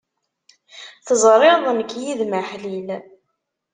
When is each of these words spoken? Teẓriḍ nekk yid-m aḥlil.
Teẓriḍ 1.05 1.65
nekk 1.77 1.91
yid-m 2.03 2.31
aḥlil. 2.39 2.89